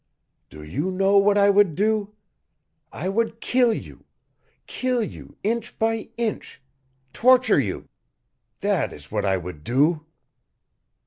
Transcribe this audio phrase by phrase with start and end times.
[0.49, 2.15] "Do you know what I would do?
[2.91, 4.03] I would kill you
[4.65, 6.59] kill you inch by inch
[7.13, 7.87] torture you.
[8.61, 10.07] That is what I would do."